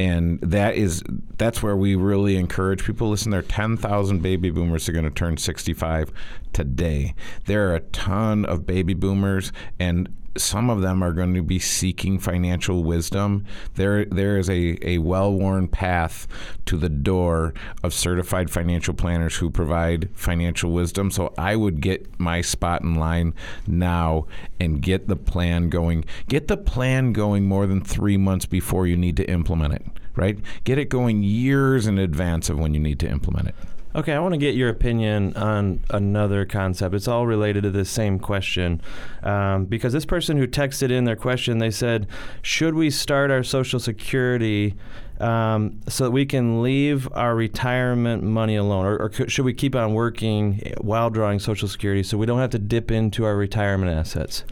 [0.00, 1.02] And that is
[1.38, 3.10] that's where we really encourage people.
[3.10, 6.12] Listen, there are ten thousand baby boomers are going to turn sixty five
[6.52, 7.14] today.
[7.46, 9.50] There are a ton of baby boomers
[9.80, 13.44] and some of them are going to be seeking financial wisdom.
[13.74, 16.26] There, there is a, a well worn path
[16.66, 21.10] to the door of certified financial planners who provide financial wisdom.
[21.10, 23.34] So I would get my spot in line
[23.66, 24.26] now
[24.60, 26.04] and get the plan going.
[26.28, 30.38] Get the plan going more than three months before you need to implement it, right?
[30.64, 33.54] Get it going years in advance of when you need to implement it.
[33.98, 36.94] Okay, I want to get your opinion on another concept.
[36.94, 38.80] It's all related to this same question.
[39.24, 42.06] Um, because this person who texted in their question, they said,
[42.40, 44.76] Should we start our Social Security
[45.18, 48.86] um, so that we can leave our retirement money alone?
[48.86, 52.50] Or, or should we keep on working while drawing Social Security so we don't have
[52.50, 54.44] to dip into our retirement assets?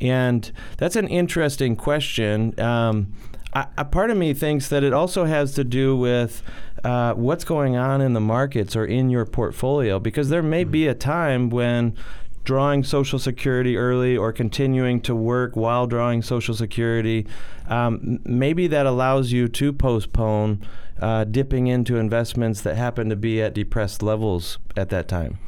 [0.00, 2.58] And that's an interesting question.
[2.58, 3.12] Um,
[3.52, 6.42] I, a part of me thinks that it also has to do with
[6.84, 10.86] uh, what's going on in the markets or in your portfolio, because there may be
[10.86, 11.94] a time when
[12.44, 17.26] drawing Social Security early or continuing to work while drawing Social Security,
[17.68, 20.66] um, maybe that allows you to postpone
[21.00, 25.38] uh, dipping into investments that happen to be at depressed levels at that time.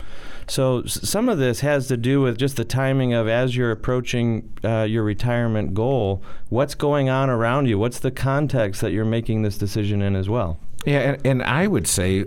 [0.49, 4.53] So some of this has to do with just the timing of as you're approaching
[4.65, 9.43] uh, your retirement goal, what's going on around you, what's the context that you're making
[9.43, 10.59] this decision in as well.
[10.85, 12.23] Yeah, and, and I would say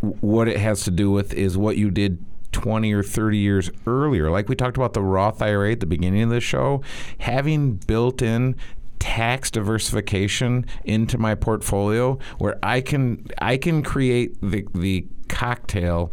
[0.00, 4.30] what it has to do with is what you did 20 or 30 years earlier.
[4.30, 6.82] Like we talked about the Roth IRA at the beginning of the show,
[7.18, 8.56] having built in
[8.98, 16.12] tax diversification into my portfolio where I can I can create the the cocktail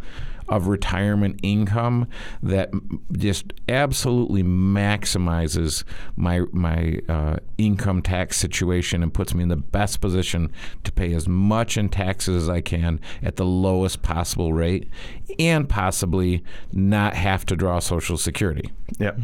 [0.54, 2.08] of retirement income
[2.44, 2.72] that
[3.12, 5.84] just absolutely maximizes
[6.16, 10.52] my my uh, income tax situation and puts me in the best position
[10.84, 14.88] to pay as much in taxes as I can at the lowest possible rate,
[15.40, 18.70] and possibly not have to draw Social Security.
[19.00, 19.20] Yep.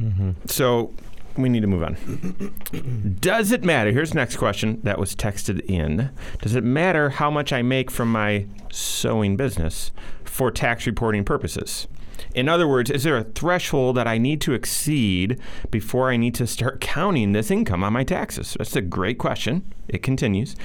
[0.47, 0.93] So
[1.41, 3.17] we need to move on.
[3.19, 3.91] Does it matter?
[3.91, 6.11] Here's the next question that was texted in.
[6.41, 9.91] Does it matter how much I make from my sewing business
[10.23, 11.87] for tax reporting purposes?
[12.35, 15.39] In other words, is there a threshold that I need to exceed
[15.71, 18.55] before I need to start counting this income on my taxes?
[18.57, 19.73] That's a great question.
[19.87, 20.55] It continues.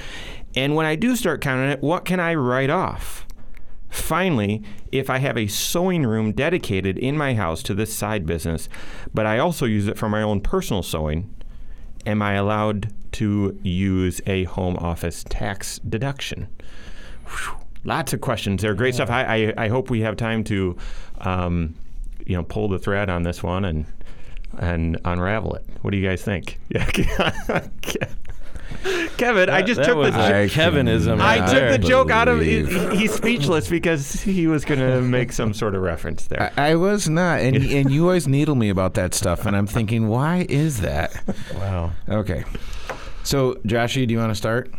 [0.55, 3.24] And when I do start counting it, what can I write off?
[3.95, 8.67] Finally, if I have a sewing room dedicated in my house to this side business,
[9.13, 11.33] but I also use it for my own personal sewing,
[12.05, 16.49] am I allowed to use a home office tax deduction?
[17.25, 17.55] Whew.
[17.85, 18.73] Lots of questions there.
[18.73, 19.09] Great stuff.
[19.09, 20.75] I, I, I hope we have time to,
[21.21, 21.75] um,
[22.25, 23.85] you know, pull the thread on this one and
[24.57, 25.65] and unravel it.
[25.81, 26.59] What do you guys think?
[26.69, 27.67] Yeah.
[29.17, 31.19] Kevin, I just that took was the I Kevinism.
[31.19, 31.71] I right took there.
[31.71, 32.41] the joke out of.
[32.41, 32.65] He,
[32.95, 36.53] he's speechless because he was going to make some sort of reference there.
[36.55, 39.67] I, I was not, and and you always needle me about that stuff, and I'm
[39.67, 41.19] thinking, why is that?
[41.55, 41.93] Wow.
[42.07, 42.43] Okay,
[43.23, 44.71] so Joshy, do you want to start?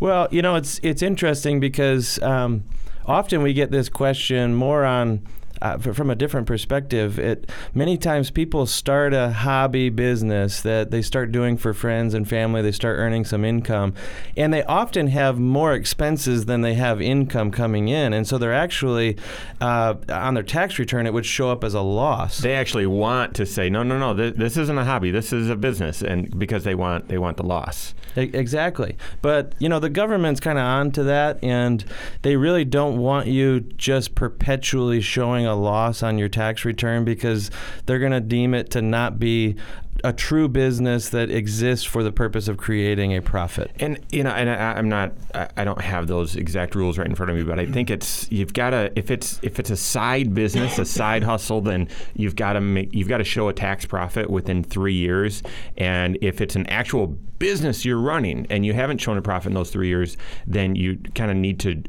[0.00, 2.64] Well, you know, it's it's interesting because um,
[3.06, 5.22] often we get this question more on
[5.62, 11.02] uh, from a different perspective, it many times people start a hobby business that they
[11.02, 12.62] start doing for friends and family.
[12.62, 13.94] They start earning some income,
[14.36, 18.54] and they often have more expenses than they have income coming in, and so they're
[18.54, 19.16] actually
[19.60, 22.38] uh, on their tax return it would show up as a loss.
[22.38, 25.10] They actually want to say, no, no, no, this, this isn't a hobby.
[25.10, 27.94] This is a business, and because they want they want the loss.
[28.16, 31.84] Exactly, but you know the government's kind of onto that, and
[32.22, 37.50] they really don't want you just perpetually showing a loss on your tax return because
[37.86, 39.56] they're going to deem it to not be
[40.04, 43.70] a true business that exists for the purpose of creating a profit.
[43.80, 45.12] And you know, and I, am not,
[45.56, 48.30] I don't have those exact rules right in front of me, but I think it's
[48.30, 52.36] you've got to if it's if it's a side business, a side hustle, then you've
[52.36, 55.42] got to make you've got to show a tax profit within three years.
[55.76, 57.06] And if it's an actual
[57.38, 60.16] business you're running and you haven't shown a profit in those three years,
[60.46, 61.82] then you kind of need to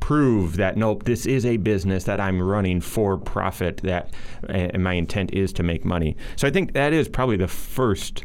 [0.00, 3.78] prove that nope, this is a business that I'm running for profit.
[3.78, 4.10] That
[4.48, 6.16] and my intent is to make money.
[6.36, 8.24] So I think that is probably the first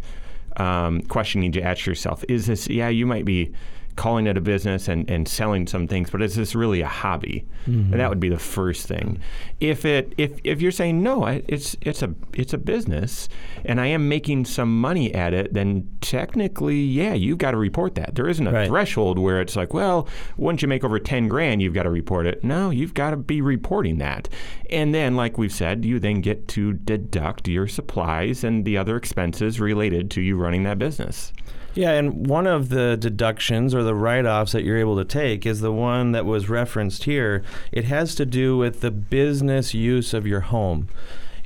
[0.57, 2.67] um, question you need to ask yourself: Is this?
[2.67, 3.51] Yeah, you might be
[3.95, 7.45] calling it a business and, and selling some things, but is this really a hobby?
[7.67, 7.93] Mm-hmm.
[7.93, 9.19] And that would be the first thing.
[9.59, 13.29] If it if, if you're saying no, it's it's a it's a business,
[13.63, 17.95] and I am making some money at it, then technically, yeah, you've got to report
[17.95, 18.15] that.
[18.15, 18.67] There isn't a right.
[18.67, 22.25] threshold where it's like, well, once you make over ten grand, you've got to report
[22.25, 22.43] it.
[22.43, 24.27] No, you've got to be reporting that.
[24.69, 28.97] And then, like we've said, you then get to deduct your supplies and the other
[28.97, 31.31] expenses related to you running that business.
[31.75, 35.45] Yeah, and one of the deductions or the write offs that you're able to take
[35.45, 37.43] is the one that was referenced here.
[37.73, 40.87] It has to do with the business use of your home.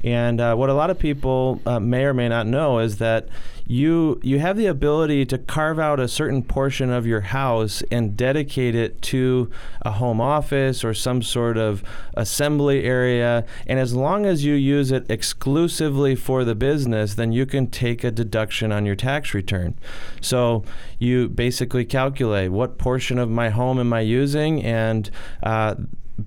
[0.03, 3.27] And uh, what a lot of people uh, may or may not know is that
[3.69, 8.17] you you have the ability to carve out a certain portion of your house and
[8.17, 9.47] dedicate it to
[9.83, 11.83] a home office or some sort of
[12.15, 13.45] assembly area.
[13.67, 18.03] And as long as you use it exclusively for the business, then you can take
[18.03, 19.75] a deduction on your tax return.
[20.19, 20.63] So
[20.97, 25.11] you basically calculate what portion of my home am I using and
[25.43, 25.75] uh,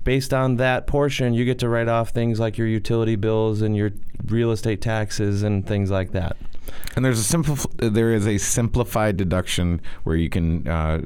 [0.04, 3.76] based on that portion, you get to write off things like your utility bills and
[3.76, 3.90] your
[4.26, 6.36] real estate taxes and things like that.
[6.94, 11.02] And there's a simple there is a simplified deduction where you can uh,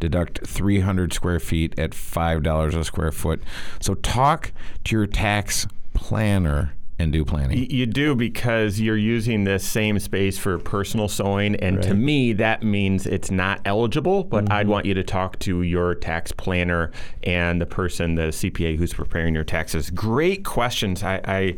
[0.00, 3.42] deduct 300 square feet at five dollars a square foot.
[3.80, 4.52] So talk
[4.84, 7.70] to your tax planner and do planning.
[7.70, 11.84] You do because you're using this same space for personal sewing, and right.
[11.84, 14.24] to me that means it's not eligible.
[14.24, 14.52] But mm-hmm.
[14.52, 16.90] I'd want you to talk to your tax planner
[17.22, 19.90] and the person, the CPA who's preparing your taxes.
[19.90, 21.02] Great questions.
[21.02, 21.56] I I,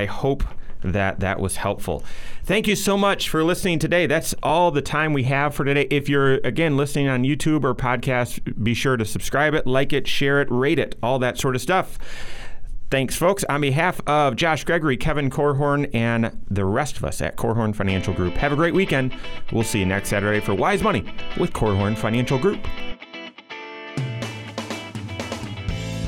[0.00, 0.44] I hope
[0.82, 2.02] that that was helpful.
[2.44, 4.06] Thank you so much for listening today.
[4.06, 5.86] That's all the time we have for today.
[5.90, 10.08] If you're again listening on YouTube or podcast, be sure to subscribe it, like it,
[10.08, 11.98] share it, rate it, all that sort of stuff.
[12.90, 13.44] Thanks, folks.
[13.44, 18.12] On behalf of Josh Gregory, Kevin Korhorn, and the rest of us at Korhorn Financial
[18.12, 19.14] Group, have a great weekend.
[19.52, 21.04] We'll see you next Saturday for Wise Money
[21.38, 22.66] with Korhorn Financial Group.